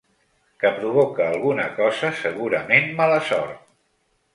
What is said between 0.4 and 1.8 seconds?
Que provoca alguna